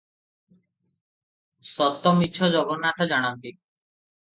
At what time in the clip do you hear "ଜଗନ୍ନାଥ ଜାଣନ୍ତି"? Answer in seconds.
2.59-3.57